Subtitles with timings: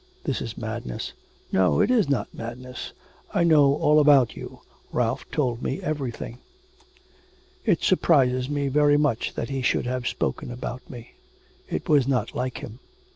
[0.23, 1.13] 'This is madness.'
[1.51, 2.91] 'No, it is not madness.
[3.35, 6.39] I know all about you, Ralph told me everything.'
[7.65, 11.11] 'It surprises me very much that he should have spoken about me.
[11.69, 12.79] It was not like him.